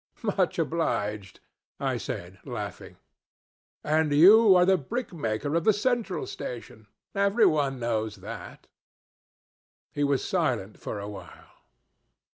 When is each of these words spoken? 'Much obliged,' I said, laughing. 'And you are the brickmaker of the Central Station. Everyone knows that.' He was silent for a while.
'Much 0.23 0.57
obliged,' 0.57 1.41
I 1.79 1.97
said, 1.97 2.39
laughing. 2.43 2.97
'And 3.83 4.11
you 4.11 4.55
are 4.55 4.65
the 4.65 4.75
brickmaker 4.75 5.53
of 5.53 5.63
the 5.63 5.73
Central 5.77 6.25
Station. 6.25 6.87
Everyone 7.13 7.77
knows 7.79 8.15
that.' 8.15 8.65
He 9.91 10.03
was 10.03 10.25
silent 10.27 10.79
for 10.79 10.99
a 10.99 11.07
while. 11.07 11.51